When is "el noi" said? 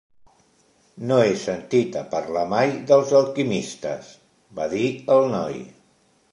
5.19-5.65